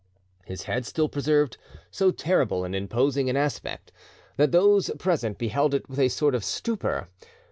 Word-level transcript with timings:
His 0.45 0.63
head 0.63 0.87
still 0.87 1.07
preserved 1.07 1.57
so 1.91 2.09
terrible 2.09 2.63
and 2.65 2.75
imposing 2.75 3.29
an 3.29 3.37
aspect 3.37 3.91
that 4.35 4.51
those 4.51 4.89
present 4.97 5.37
beheld 5.37 5.75
it 5.75 5.87
with 5.87 5.99
a 5.99 6.09
sort 6.09 6.33
of 6.33 6.43
stupor. 6.43 7.07